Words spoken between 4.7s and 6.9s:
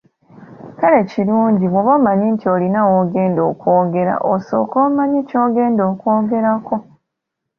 omanye ky’ogenda okwgerako.